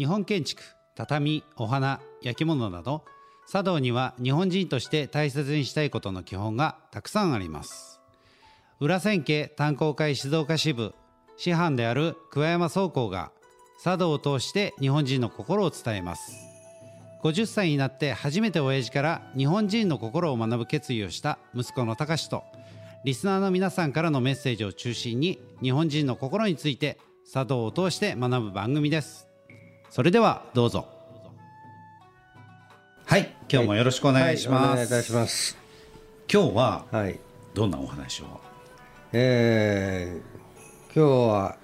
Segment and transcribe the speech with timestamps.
[0.00, 0.62] 日本建築
[0.94, 3.04] 畳お花焼き物など
[3.46, 8.00] 茶道には日本人として大切にしたいことの基本がたくさんあります。
[8.80, 10.94] 裏千家炭鉱会静岡支部
[11.36, 13.30] 師範である桑山総工が
[13.84, 16.32] 茶道を通して日本人の心を伝えます。
[17.22, 22.42] 50歳になって初めて親父から日本人の心を学ぶ決意をした息子の隆と
[23.04, 26.96] リスナーの皆さんからのメッセージを中心に日本人の心について
[27.30, 29.29] 茶道を通して学ぶ番組です。
[29.90, 30.86] それではどうぞ。
[33.06, 33.34] はい。
[33.50, 34.72] 今日もよろしくお願いします、はい。
[34.72, 35.58] お願いいたします。
[36.32, 37.18] 今日ははい。
[37.54, 38.26] どんなお話を？
[39.12, 41.56] えー、今日は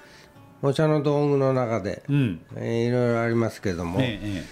[0.61, 2.41] お茶の道具の中で、うん。
[2.57, 4.45] えーいろいろありますけども、ええ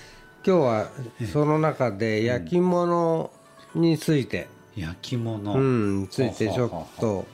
[0.46, 0.90] 今日は
[1.32, 3.32] その中で焼き物
[3.74, 4.46] について、
[4.76, 7.26] ええ焼き物、うん、についてちょっはははと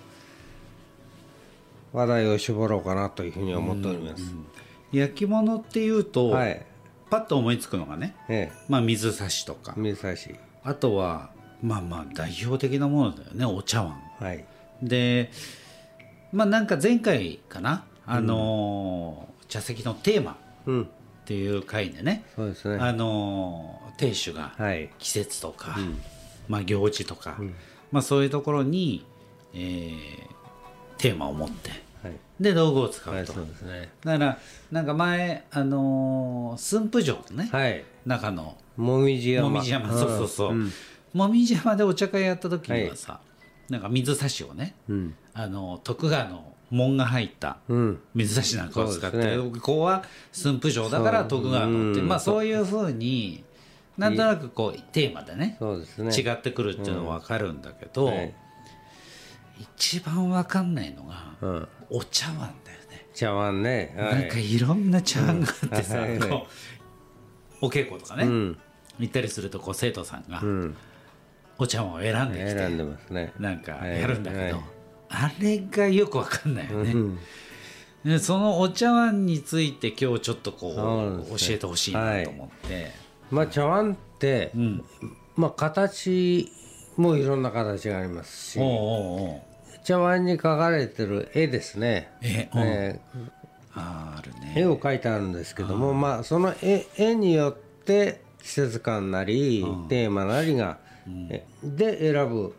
[1.92, 4.22] 話題を絞ろうかなというふうに思っております。
[4.92, 6.66] 焼き物っていうと、はい。
[7.10, 10.34] パッと思いつくのがね、えまあ、水差しとかえ、水差し。
[10.62, 11.30] あとは
[11.62, 14.44] まあまあ代表的なものだよねお茶碗はい。
[14.82, 15.30] で
[16.32, 20.88] まあなんか前回かなあのー茶席のテーマっうん。
[21.24, 22.78] ていう回でねそうですね。
[22.80, 24.90] あのー亭主がはい。
[24.98, 25.76] 季節とか、
[26.48, 27.38] まあ行事とか、
[27.90, 29.04] まあそういうところに、
[29.52, 30.30] えー
[30.98, 31.82] テーマを持ってはい。
[32.40, 33.90] で道具を使うと、はい、そうですね。
[34.02, 34.38] だから
[34.72, 37.84] なんか前あのー駿府城のね、はい。
[38.06, 38.56] 中の。
[38.76, 39.48] もみじ山。
[39.50, 39.90] もみじ山。
[39.92, 40.72] そうそうそう、ん。
[41.12, 43.20] もみじ山でお茶会やった時にはさ、
[43.68, 45.14] なんか水差しをねうん。
[45.34, 48.00] あの徳川の門が入ったうん。
[48.14, 52.08] 水差しなんかを使って、ここは駿府城だから徳川のってうん。
[52.08, 53.44] まあそういうふうに
[53.98, 56.14] なんとなくこうテーマでねそうですね。
[56.14, 58.34] 違ってくるっていうのは分かるんだけど、はい
[59.60, 61.68] 一番分かんないのがうん。
[61.90, 62.50] お茶碗だよ
[62.90, 63.94] ね、茶碗ね。
[63.96, 66.46] はなんかいろんな茶碗があってさ、うんはいはい
[67.62, 68.58] お稽古とかね、うん。
[68.98, 70.76] 行ったりするとこう生徒さんがうん。
[71.58, 73.32] お茶碗を選んできて、選んでますね。
[73.38, 74.64] なんかやるんだけど、はい
[75.12, 77.18] あれがよく分かんないよね、うん。
[78.04, 82.92] でそのお茶碗について今日ちょっとこそうね教えてほしいなと思って、
[83.28, 84.84] まあ茶碗ってう、ん
[85.34, 86.48] まあ形
[86.96, 89.42] もいろんな形がありますしおう、おうおう
[89.84, 92.10] 茶碗に描かれてる絵ですね。
[92.22, 92.60] え、うん。
[92.62, 93.00] え
[93.74, 94.54] ああるーね。
[94.56, 100.78] 絵を描いてあるんですけども、まあその絵絵によって季節感なりテーマなりが、
[101.30, 102.54] えで選ぶ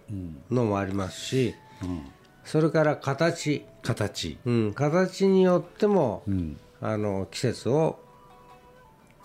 [0.50, 2.06] のもありますし、うん。
[2.44, 4.38] それから形、形。
[4.46, 6.58] うん、形によっても、うん。
[6.82, 8.00] あの季節を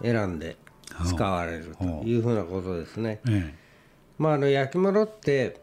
[0.02, 0.56] 選んで
[1.06, 3.20] 使われるというふうなことですね。
[3.28, 3.54] え
[4.18, 5.60] まあ、あの焼き物って、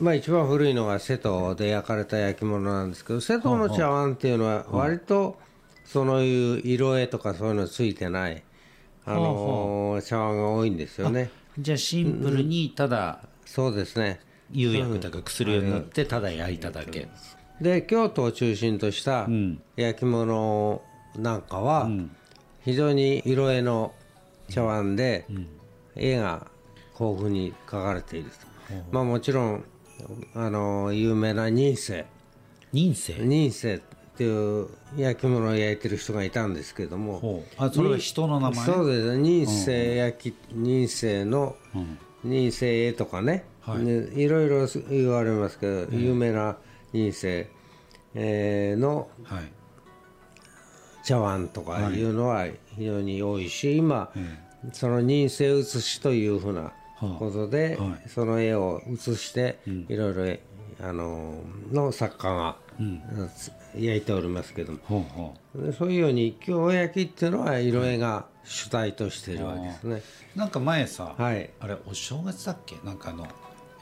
[0.00, 5.38] まあ、一番古いのが瀬戸で焼かれた焼き物なんですけど瀬戸の茶碗っていうのは割と
[5.84, 8.42] そういう色絵とかそういうのついてない、
[9.04, 11.30] あのー茶碗が多いんですよね。
[11.58, 14.20] じゃあシンプルにただそうですね。
[14.52, 17.08] 釉薬とか薬を塗ってただ焼いただけ、
[17.60, 19.60] で京都を中心としたん。
[19.76, 20.82] 焼き物
[21.16, 21.90] なんかは
[22.64, 23.92] 非常に色絵の
[24.48, 25.26] 茶碗で
[25.96, 26.46] 絵が
[26.98, 28.36] 豊富に描かれていると、
[28.92, 29.64] まあ、もちろん
[30.34, 32.04] あの有名な仁清
[32.72, 33.80] 人生仁清っ
[34.16, 37.44] ていう焼き物を焼いてる人がいたんですけども。
[37.56, 38.66] あそれは人の名前？
[38.66, 39.16] そうです。
[39.16, 41.56] 仁清焼き仁清の
[42.22, 43.78] 仁清絵とかね、はい。
[43.82, 46.56] ねいろいろ言われますけど、有名な
[46.92, 47.46] 仁清、
[48.14, 49.52] えーのはい。
[51.02, 52.46] 茶碗とかいうのは
[52.76, 54.12] 非常に多いし、今、
[54.72, 56.74] その仁清写しというふうな
[57.18, 58.08] ことで、ははい。
[58.08, 60.40] その絵を写して、いろい
[60.80, 62.56] ろあのの作家が、
[63.74, 64.78] 焼いておりますけども。
[64.84, 70.02] ほうほでそういうように京焼きっていうのは色絵が主体としているわけですね。
[70.36, 71.50] うなんか前さ、はい。
[71.60, 72.76] あれお正月だっけ？
[72.84, 73.26] なんかあの、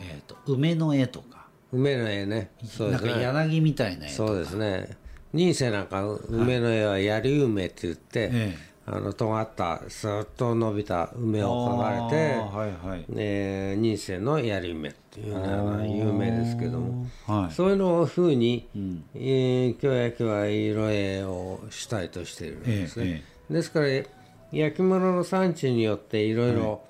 [0.01, 1.47] えー、と梅の絵とか。
[1.73, 2.51] 梅の絵ね。
[2.65, 3.23] そうなんかですね。
[3.23, 4.29] 柳みたいな絵とか。
[4.29, 4.97] そうですね。
[5.33, 8.57] 仁清なんか梅の絵は槍梅って言って、え
[8.91, 13.05] あの尖ったスーッと伸びた梅を描かれて、はいはい。
[13.15, 17.53] えー、仁清の槍梅っていうのが有名ですけども、はい。
[17.53, 18.67] そういうのを風に、
[19.15, 23.07] えー京焼きは色絵を主体としているんですね。
[23.07, 23.89] ええですから
[24.53, 26.55] 焼き物の産地によっていろい。
[26.55, 26.81] ろ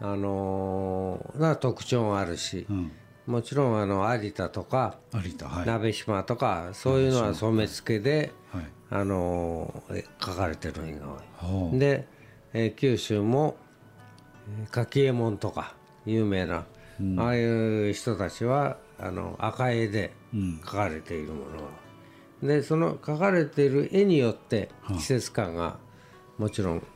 [0.00, 2.90] あのーな特徴があるし、ん。
[3.26, 5.66] もちろんあの有田とか有田はい。
[5.66, 8.64] 鍋島とかそういうのは染付で、はい。
[8.90, 9.82] あの
[10.24, 11.78] 書かれてるのが多い。
[11.78, 12.06] で、
[12.52, 13.56] えー九州も
[14.60, 15.74] えー柿右衛門とか
[16.06, 16.64] 有名な、
[17.18, 21.62] ああいう人たちはあの赤絵で描かれているもの。
[22.42, 25.78] が、でその描かれている絵によって季節感が
[26.38, 26.86] もちろん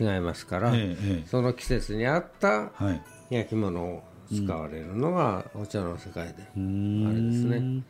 [0.00, 1.28] 違いますから、ええええ。
[1.28, 3.34] その季節に合ったはい。
[3.34, 7.82] 焼き物を使われるのがお茶の世界で、あれですね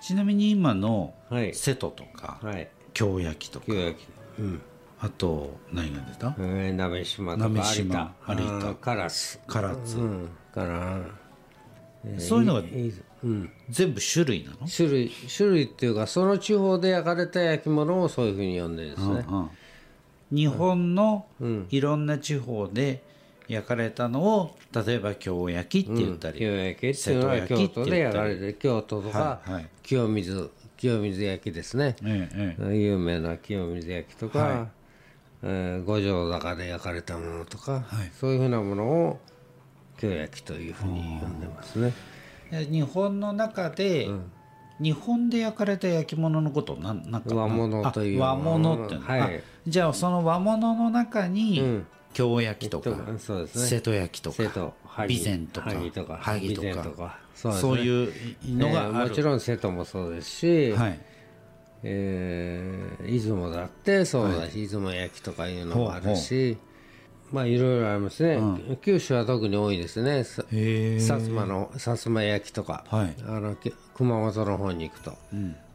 [0.00, 1.54] ちなみに今のはい。
[1.54, 2.68] 瀬戸とかはい。
[2.92, 3.66] 京焼きとか
[4.38, 4.60] うん。
[5.00, 6.34] あと何が出た？
[6.38, 8.74] えー、鍋島とか鍋島有田。
[8.74, 9.38] 唐津。
[9.46, 9.98] 唐津。
[9.98, 10.98] うんから、
[12.04, 12.62] えーそういうのが
[13.68, 14.68] 全部種類なの？
[14.68, 19.50] 種類種類っていうかその地方で焼かれた焼き物をそういうふうに呼んでるんですね、うん
[20.30, 21.24] 日本の
[21.70, 23.02] いろんな地方で
[23.48, 29.68] 焼かれたのを例えば京焼きって言ったり、清焼きっていうのは京都で焼かれてる京都とか、はいはい。
[29.82, 34.68] 清水清水焼きですね、えええ有名な清水焼きとか、はい。
[35.42, 37.84] えー五条坂で焼かれたものとか、
[38.20, 39.20] そういうふうなものを
[39.96, 41.92] 京焼きというふうに呼んでますね。
[42.52, 44.08] え日本の中で、
[44.80, 47.42] 日本で焼かれた焼き物のことをなんなんかな？
[47.42, 49.20] 和物というあ和物ってはい。
[49.20, 49.30] あ
[49.66, 53.66] じゃあその和物の中に、うん京焼きとか、そうですね。
[53.66, 57.18] 瀬戸焼きとか備前とか萩とか萩とかとか。
[57.34, 58.12] そ,、そうねいう
[58.56, 61.00] のがえーもちろん瀬戸もそうですし、はい。
[61.84, 66.58] えー出雲だってそうだし、出雲焼きとかいうのもあるし
[67.30, 68.40] まあいろいろありますね、
[68.82, 70.20] 九州は特に多いですね。
[70.20, 73.14] 薩摩の薩摩焼きとか、はい。
[73.26, 75.12] あのき熊本の方に行くと、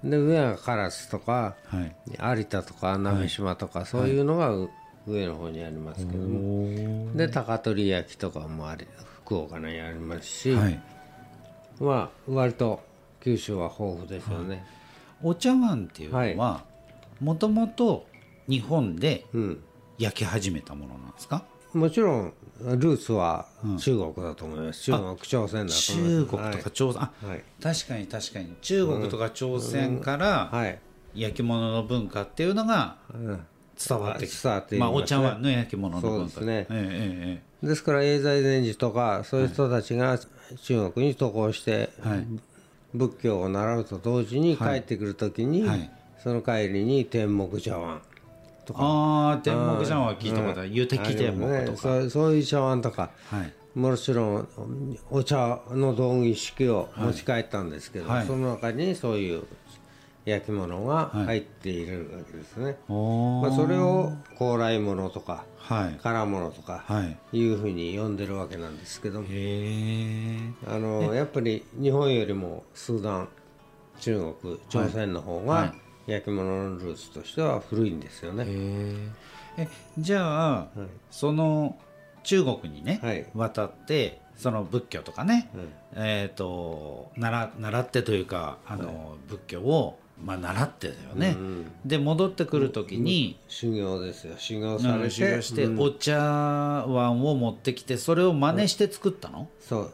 [0.03, 2.38] で上は唐津とかはい。
[2.39, 4.69] 有田とか鍋島とか、そういうのがう
[5.08, 8.88] 上の方にありますけども、で高取焼きとかもあり
[9.26, 10.82] 福岡にありますし、はい。
[11.80, 12.82] まあ割と
[13.22, 14.66] 九州は豊富ですよね、
[15.22, 16.64] お茶碗っていうのは
[17.20, 18.06] もともと
[18.48, 19.64] 日本でうん。
[20.00, 21.46] 焼き始めたものなんですか？
[21.72, 23.46] もちろんルーツは
[23.78, 26.26] 中国だと思います、中国朝鮮だと思います。
[26.26, 28.56] 中国とか朝鮮、あはい、はい確かに確かに。
[28.62, 30.80] 中国とか朝鮮からはい。
[31.14, 33.46] 焼き物の文化っていうのがうん
[33.78, 36.68] 伝わってき伝わっていまあ、お茶碗の焼き物の文化ですね。
[36.70, 40.20] えええですから永在禅師とかそういう人たちが
[40.64, 42.28] 中国に渡航して、はい。
[42.94, 45.90] 仏教を習うと同時に帰ってくる時に、はい。
[46.22, 48.02] その帰りに天目茶碗
[48.66, 48.80] とか。
[48.81, 50.69] ああ天目茶碗は聞いたことある。
[50.69, 51.78] 湯滴天目とか、ね。
[51.78, 53.12] そうそういう茶碗とか。
[53.30, 53.54] はい。
[53.80, 54.48] もちろん
[55.10, 58.28] お茶の道具一式を持ち帰ったんですけど、はい。
[58.28, 59.46] その中にそういう
[60.25, 63.48] 焼き物が入っているわけですね、おー。
[63.48, 66.00] まあ、それを高麗物とかはい。
[66.02, 67.38] 唐物とかはい。
[67.38, 69.28] いうふうに呼んでるわけなんですけども。
[69.30, 70.38] へえ
[70.68, 73.30] あのやっぱり日本よりもスーダン
[74.00, 75.75] 中国朝鮮の方はが
[76.08, 78.46] 焼き物のルーツとしては古いんですよね、
[79.58, 79.68] え
[79.98, 80.68] じゃあ、
[81.10, 81.78] その
[82.24, 83.26] 中国にね、はい。
[83.34, 85.50] 渡ってその仏教とかね、
[85.96, 91.38] えっ、と習習ってというかあの、仏教をまあ習ってだよね、
[91.86, 94.36] で戻ってくる時に、修行ですよ。
[94.38, 95.42] 修行あされて。
[95.42, 95.80] して、うん。
[95.80, 99.92] お茶碗を持ってきてそれを真似して作ったの、そう。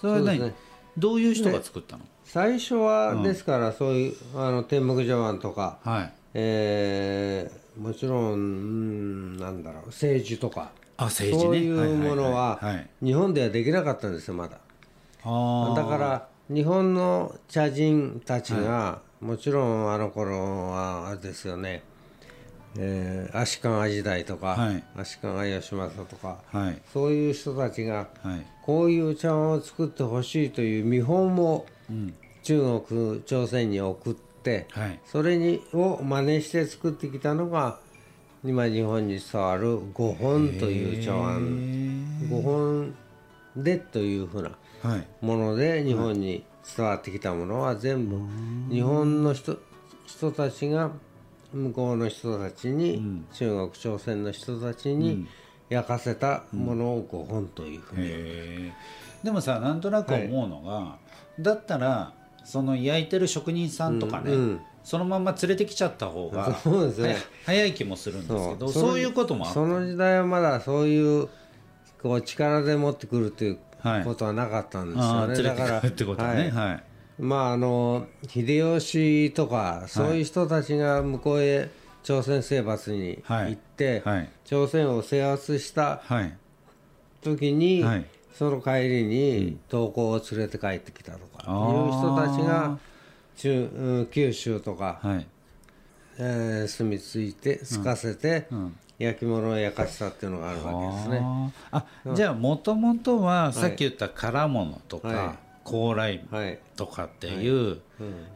[0.00, 0.40] それは何？
[0.40, 0.54] ね。
[0.96, 6.12] どういう人が作ったの、最初はですからそういうあの天目茶碗とか、はい。
[6.34, 10.70] えーもちろんうんなんだろう政治とか。
[10.96, 11.58] あ政治ね。
[11.58, 12.60] そういうものは
[13.02, 14.58] 日本ではできなかったんですよまだ。
[15.24, 15.76] あー。
[15.76, 21.82] だから日本の茶人たちが、もちろんあの頃はあれですよね、
[22.76, 24.84] えー足利時代とか、はい。
[24.94, 26.82] 足利義政とか、はい。
[26.92, 28.46] そういう人たちがはい。
[28.62, 31.64] こういう茶碗を作ってほしいという見本を
[32.42, 35.00] 中国朝鮮に送って、はい。
[35.06, 37.78] それにを真似して作ってきたのが
[38.44, 42.28] 今日本に伝わる五本という茶碗。
[42.28, 42.94] 五本
[43.56, 44.58] でというふうなはい
[45.20, 46.44] もので日本に
[46.76, 48.18] 伝わってきたものは全部
[48.72, 49.58] 日本の人
[50.06, 50.90] 人たちが
[51.52, 55.26] 向こうの人たちに、中国朝鮮の人たちに
[55.68, 58.72] 焼かせたものを五本というふうに、
[59.22, 60.98] でもさなんとなく思うのが、
[61.40, 62.12] だったら
[62.44, 64.60] その焼いてる職人さんとかね、うんうん。
[64.84, 71.28] そのまま連れてきちゃった方がそうですね早い気もするんですけどのそういうこともあるその時代はまだそういう
[72.02, 73.60] こう力で持ってくるというはい
[74.04, 76.84] ことはなかったんですよね、だからくるってことはねはい、
[77.18, 81.70] まああの秀吉とかそういう人たちが向こうへ
[82.02, 83.50] 朝鮮征伐にはい。
[83.52, 84.30] 行って、はい。
[84.44, 86.36] 朝鮮を制圧したはい。
[87.22, 88.06] 時に、はい。
[88.34, 92.78] その帰りに投降を連れて帰ってきたとかいうあ人たちが
[93.36, 95.26] 中うん九州とか、はい。
[96.18, 98.48] えー住み着いてつかせて、
[98.98, 101.52] 焼き物を焼かせたっていうのがあるわけですね。
[101.70, 101.84] あ。
[102.14, 107.78] じゃあもともとはさっき言った唐物とか、は高麗はいとかっていう、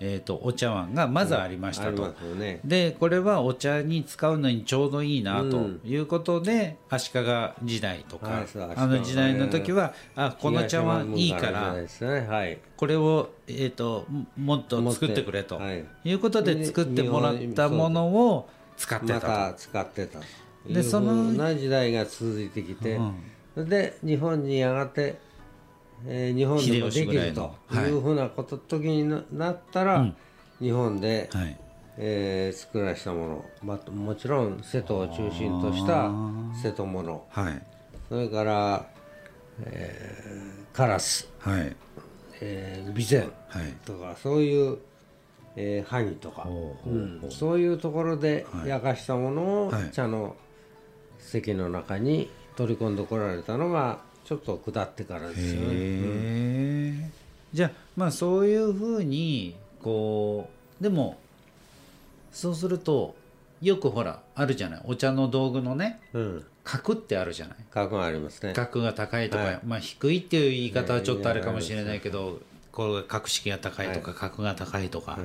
[0.00, 1.88] えー、とお茶碗がまずありましたと。
[1.88, 2.60] ありますよね。
[2.64, 7.20] でこれはお茶に使うのにちょうどいいなということで、足利
[7.64, 8.46] 時代とか、
[8.76, 11.86] あの時代の時は、あこの茶碗いいからね。
[12.26, 12.58] はい。
[12.76, 15.84] これを、えー、ともっと作ってくれとはい。
[16.04, 20.20] いうことで作ってもらったものを使ってまたた使ってた。
[20.20, 22.98] というでそのな時代が続いてきて、
[23.54, 25.18] それで日本にやがて、
[26.06, 27.90] えー日本でもできるといい。
[27.92, 30.14] うふうなこと時にななったら、
[30.60, 31.38] 日本で、と。
[31.38, 31.58] はい。
[32.00, 36.10] えー作らしたもの、まあ、もちろん瀬戸を中心とした
[36.62, 37.26] 瀬戸物。
[37.30, 37.62] はい。
[38.08, 38.86] それから、
[39.64, 41.74] えーカラス、はい。
[42.40, 43.28] えー備前。
[43.48, 43.72] はい。
[43.84, 44.78] とかそういう、
[45.56, 46.46] えー萩とか、
[46.86, 47.20] うん。
[47.30, 49.90] そういうところで焼かしたものをはい。
[49.90, 50.36] 茶の
[51.18, 55.68] 席の中に取り込んでこられたのがちょっと下ってからですよね。
[55.70, 55.72] へ
[57.04, 57.10] え。
[57.52, 61.18] じゃあまあそういうふうにこうでも
[62.32, 63.14] そうすると
[63.62, 64.80] よくほらあるじゃない。
[64.84, 67.56] お茶の道具のねうん、格ってあるじゃない。
[67.70, 68.52] 格がありますね。
[68.52, 69.60] 格が高いとか、はい。
[69.64, 75.18] まあ低いっていう言い方はちょっとあれかもしれないけどこれが格式が高いとか格が高いとか、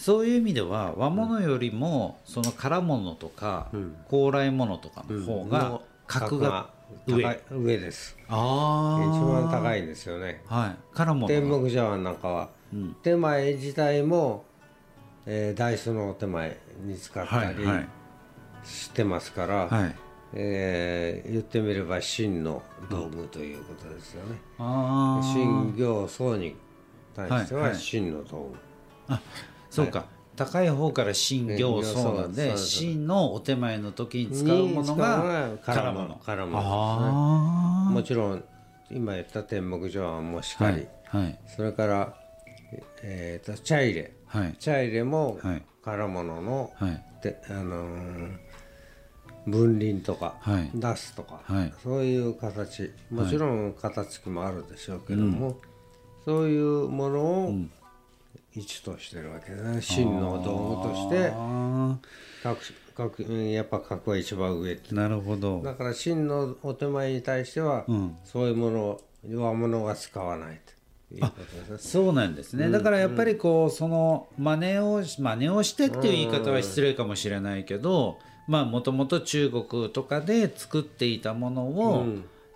[0.00, 3.68] そういう意味では和物よりもその唐物とか
[4.08, 6.70] 高麗物とかの方が格が
[7.06, 8.16] 上、上です。
[8.18, 8.98] 一あ
[9.30, 10.42] 番高いんですよね。
[10.48, 10.76] あはい。
[10.96, 12.48] 唐物天目茶碗なんかは、
[13.02, 14.44] 手前自体も、
[15.26, 17.88] えー、ダイスのお手前に使ったりはいはい。
[18.64, 19.94] してますから、はい。
[20.32, 24.38] えー言ってみれば真の道具ということですよね。
[24.58, 26.56] ああ真行僧に
[27.14, 27.76] 対してはいははい。
[27.78, 28.50] 真の道
[29.08, 29.14] 具。
[29.14, 29.20] あ
[29.70, 30.04] そうか、
[30.36, 36.08] 高い方から真行そうなんで真のお手前の時に使うものがに使うの。
[36.08, 38.44] が唐物唐物あもちろん
[38.90, 40.88] 今言った天目茶碗もしあはかり、い。
[41.04, 41.38] はい。
[41.56, 42.14] それから、
[43.02, 44.12] えーと茶入れ。
[44.26, 44.54] はい。
[44.58, 45.62] 茶入れもはい。
[45.84, 47.02] 唐物の、はい。
[47.22, 48.36] であのー
[49.46, 50.70] 分輪とか、はい。
[50.74, 51.72] 出すとか、はい。
[51.82, 52.92] そういう形。
[53.10, 55.58] もちろん型付きもあるでしょうけども、
[56.26, 57.54] そういうものを
[58.54, 59.82] 一としてるわけですね。
[59.82, 61.32] 真の道具として。
[61.34, 61.98] あ
[62.42, 62.58] 各
[62.96, 64.88] 各うんやっぱ格は一番上って。
[64.92, 65.62] あなるほど。
[65.62, 67.86] だから真のお手前に対しては、
[68.24, 70.60] そういうものを弱物は使わない
[71.10, 71.78] ということですね。
[71.78, 82.06] そうなんですね、だからやっぱりこうその真似を真似をしてっていう言い方は失礼かもしれないけどまあもともと中国とかで作っていたものを、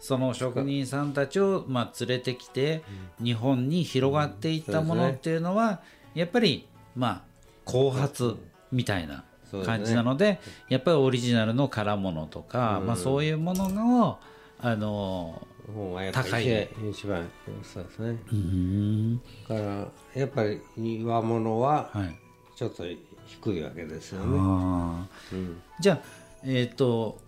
[0.04, 2.82] その職人さんたちをまあ連れてきて
[3.22, 5.80] 日本に広がっていったものっていうのは
[6.14, 7.22] やっぱりまあ
[7.64, 8.36] 後発
[8.70, 9.24] みたいな
[9.64, 14.18] 感じなのでやっぱりオリジナルの唐物とか、まあ、そういうものを
[14.60, 15.46] あの
[16.12, 16.68] 高い。
[16.90, 17.26] 一番
[17.62, 18.18] そうですね。
[18.30, 19.16] うん。
[19.16, 20.44] だからやっぱ
[20.76, 22.18] り和物ははい。
[22.54, 22.84] ちょっと
[23.26, 25.08] 低いわけですよね、
[25.80, 26.00] じゃあ
[26.44, 27.18] えっ、と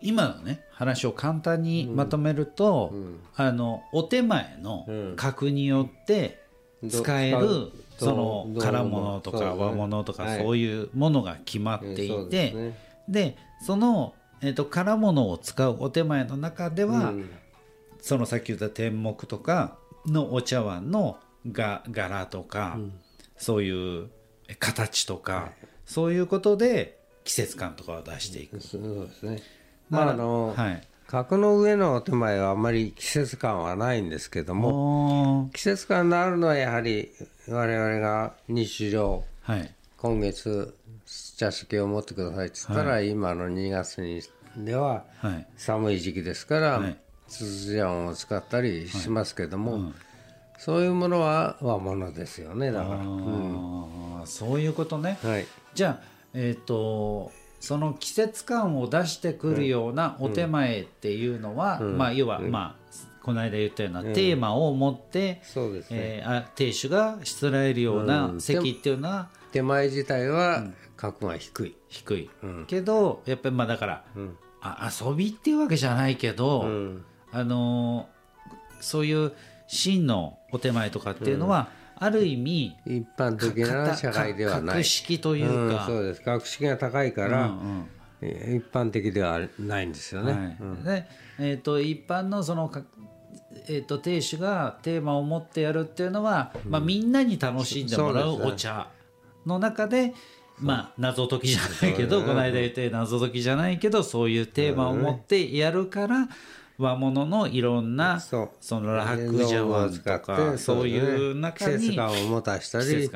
[0.00, 2.92] 今のね話を簡単にまとめると、
[3.34, 4.86] あのお手前の
[5.16, 6.42] 格によって
[6.88, 10.42] 使える、そのどう唐物とか和物とかはい。
[10.42, 12.74] そういうものが決まっていて、
[13.08, 17.30] でその、えー、と唐物を使うお手前の中では、うん。
[18.00, 21.18] そのさっき言った天目とかのお茶碗の
[21.50, 22.78] が柄とか、
[23.36, 24.10] そういう
[24.58, 25.52] 形とか、
[25.86, 28.60] そういうことで季節感とかを出していく。
[28.60, 29.42] そうですね
[29.90, 37.10] まああの、はい、格の上のお手前はあまり季節感はないんですけども季節感のあるのはやはり
[37.48, 39.70] 我々が日常はい。
[39.96, 40.74] 今月
[41.36, 44.20] 茶席を持ってくださいって言ったら、今の2月に
[44.56, 45.46] でははい。
[45.56, 46.96] 寒い時期ですから、はい。
[47.28, 49.92] つつじゃんを使ったりしますけども、
[50.58, 55.18] そういうものは和物ですよねだから、あーそういうことね。
[55.22, 55.46] はい。
[55.74, 62.86] じゃあえっ、とその季節感を出してくるようなお手前っていうのは、まあ要は、まあ
[63.22, 70.64] この間言ったようなテーマを持って、そうですね、えーあ亭主がしつらえるような席っていうのは手前自体は
[70.96, 72.30] 格が低い、低い、
[72.66, 74.04] けどやっぱりまあだから、
[74.60, 77.04] あ遊びっていうわけじゃないけど、うん。
[77.32, 78.16] あのー
[78.80, 79.32] そういう
[79.68, 84.76] 真のお手前とかっていうのは、ある意味一般的な社会ではない。
[84.76, 86.20] 格式というか、んそうです。
[86.20, 87.86] 格式が高いから、うんうん。
[88.22, 90.84] え一般的ではないんですよね、はい。
[90.84, 92.82] でえー、と一般のそのか、
[93.68, 98.88] えー、と亭主がテーマを持ってやるっていうのは、まあ、みんなに楽しんでもらうお茶
[99.44, 100.14] の中で、
[100.58, 106.28] まあ、謎解きじゃないけど、この間言って謎解きじゃないけどそういうテーマを持ってやるから、
[106.78, 113.10] 和物のいろんなそのラックジャワンとかそういう中に季節感を持たしたり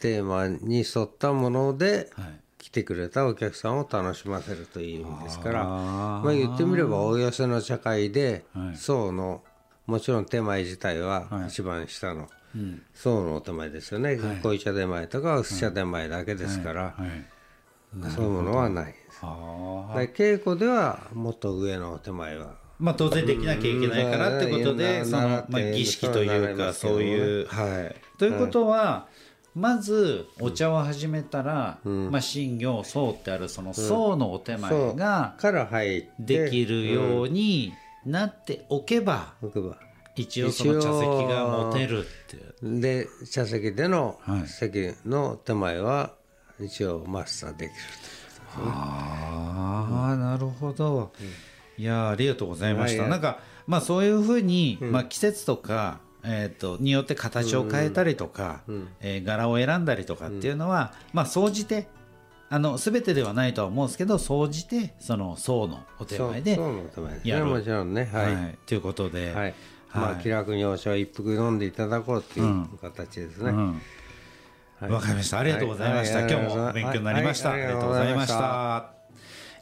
[0.00, 2.40] テーマに沿ったものではい。
[2.58, 8.76] 来てくれたお客さんを楽しませるという意味ですからまあ言ってみればお寄せの茶会ではい。
[8.76, 9.42] 宋の
[9.86, 11.48] もちろん手前自体ははい。
[11.48, 12.82] 一番下のうん。
[12.94, 14.16] 宋のお手前ですよね。
[14.42, 18.10] 濃茶手前とか薄茶手前だけですからはい。
[18.14, 19.20] そういうものはないです。
[19.22, 27.96] 稽古ではもっと上のお手前はまあ当然できなきゃいけないからってことでうんそのまあ儀式というかそういうはい。
[28.18, 29.06] ということは
[29.54, 35.68] まずお茶を始めたらまあ新行宋ってあるその宋のお手前がから
[36.20, 37.72] できるように
[38.06, 39.34] なっておけば
[40.14, 42.80] 一応その茶席が持てるっていう。
[42.80, 44.46] で茶席でのはい。
[44.46, 46.12] 席の手前は
[46.60, 47.74] 一応マスターできる
[48.56, 51.12] ああなるほど、
[51.78, 58.62] いやーありがとうございました、はいなんかまあそういうふうに、まあ、季節とか、えー、とによって形を変えたりとか、
[59.00, 61.86] えー柄を選んだりとかっていうのは、まあ総じて
[62.50, 66.58] あの全てではないとは思うんですけど総じてその宋のお手前で
[67.24, 67.44] やる。
[67.44, 69.54] ねもちろんねはい、はいということで、はい。
[69.92, 74.92] まあ気楽にお茶を一服飲んでいただこうっていう形ですね、うん。
[74.92, 75.40] わかりました。
[75.40, 76.20] ありがとうございました。
[76.20, 76.32] はい。
[76.32, 77.50] 今日も勉強になりました。
[77.50, 77.62] はい。
[77.64, 78.97] ありがとうございましはた。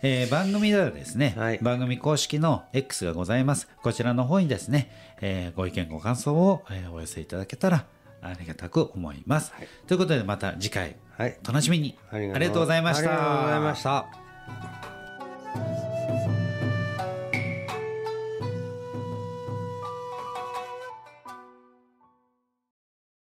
[0.02, 3.68] えー番組ではですね、はい番組公式の X がございます。
[3.82, 7.84] こちらの方にですね、えーご意見ご感想を、えーお寄せいただけたら
[8.22, 9.52] ありがたく思います。
[9.86, 11.98] ということでまた次回、はいお楽しみに。
[12.12, 13.10] ありがとうございました。
[13.10, 14.95] ありがとうございました